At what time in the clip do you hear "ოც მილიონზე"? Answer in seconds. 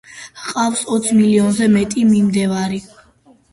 0.95-1.69